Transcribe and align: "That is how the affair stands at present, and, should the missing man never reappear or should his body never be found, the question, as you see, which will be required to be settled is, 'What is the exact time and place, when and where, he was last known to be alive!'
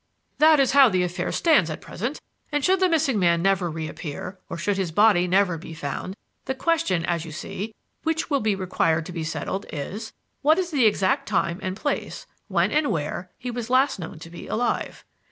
"That 0.39 0.59
is 0.59 0.71
how 0.71 0.89
the 0.89 1.03
affair 1.03 1.31
stands 1.31 1.69
at 1.69 1.79
present, 1.79 2.19
and, 2.51 2.65
should 2.65 2.79
the 2.79 2.89
missing 2.89 3.19
man 3.19 3.43
never 3.43 3.69
reappear 3.69 4.39
or 4.49 4.57
should 4.57 4.77
his 4.77 4.91
body 4.91 5.27
never 5.27 5.59
be 5.59 5.75
found, 5.75 6.17
the 6.45 6.55
question, 6.55 7.05
as 7.05 7.23
you 7.23 7.31
see, 7.31 7.75
which 8.01 8.27
will 8.27 8.39
be 8.39 8.55
required 8.55 9.05
to 9.05 9.11
be 9.11 9.23
settled 9.23 9.67
is, 9.71 10.11
'What 10.41 10.57
is 10.57 10.71
the 10.71 10.87
exact 10.87 11.27
time 11.27 11.59
and 11.61 11.77
place, 11.77 12.25
when 12.47 12.71
and 12.71 12.87
where, 12.89 13.29
he 13.37 13.51
was 13.51 13.69
last 13.69 13.99
known 13.99 14.17
to 14.17 14.31
be 14.31 14.47
alive!' 14.47 15.05